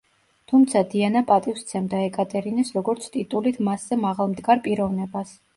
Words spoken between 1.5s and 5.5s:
სცემდა ეკატერინეს როგორც ტიტულით მასზე მაღლა მდგარ პიროვნებას.